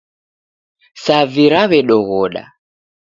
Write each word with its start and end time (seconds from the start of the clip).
Savi 1.03 1.45
rawedoghoda 1.53 2.43